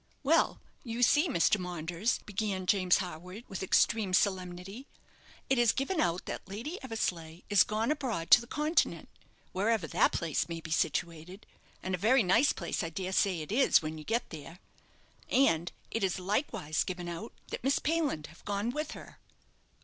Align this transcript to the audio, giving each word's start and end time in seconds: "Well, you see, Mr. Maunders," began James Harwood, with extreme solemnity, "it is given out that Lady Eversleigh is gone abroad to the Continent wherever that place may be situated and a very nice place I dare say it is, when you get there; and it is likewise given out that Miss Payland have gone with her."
"Well, 0.23 0.59
you 0.83 1.03
see, 1.03 1.29
Mr. 1.29 1.59
Maunders," 1.59 2.17
began 2.25 2.65
James 2.65 2.97
Harwood, 2.97 3.43
with 3.47 3.61
extreme 3.61 4.15
solemnity, 4.15 4.87
"it 5.47 5.59
is 5.59 5.71
given 5.71 6.01
out 6.01 6.25
that 6.25 6.47
Lady 6.49 6.79
Eversleigh 6.81 7.41
is 7.51 7.61
gone 7.63 7.91
abroad 7.91 8.31
to 8.31 8.41
the 8.41 8.47
Continent 8.47 9.09
wherever 9.51 9.85
that 9.85 10.11
place 10.11 10.49
may 10.49 10.59
be 10.59 10.71
situated 10.71 11.45
and 11.83 11.93
a 11.93 11.99
very 11.99 12.23
nice 12.23 12.51
place 12.51 12.81
I 12.81 12.89
dare 12.89 13.11
say 13.13 13.41
it 13.41 13.51
is, 13.51 13.83
when 13.83 13.99
you 13.99 14.03
get 14.03 14.27
there; 14.31 14.57
and 15.29 15.71
it 15.91 16.03
is 16.03 16.17
likewise 16.17 16.83
given 16.83 17.07
out 17.07 17.31
that 17.49 17.63
Miss 17.63 17.77
Payland 17.77 18.25
have 18.25 18.43
gone 18.43 18.71
with 18.71 18.93
her." 18.93 19.19